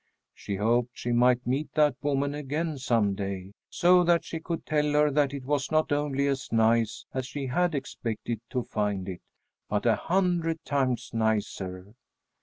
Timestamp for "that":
1.75-1.95, 4.03-4.25, 5.11-5.31